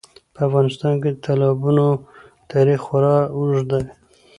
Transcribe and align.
په 0.33 0.39
افغانستان 0.47 0.93
کې 1.01 1.09
د 1.13 1.17
تالابونو 1.25 1.87
تاریخ 2.51 2.79
خورا 2.87 3.17
اوږد 3.35 3.67
دی. 3.71 3.83